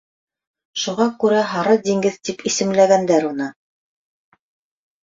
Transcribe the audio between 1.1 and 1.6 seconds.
күрә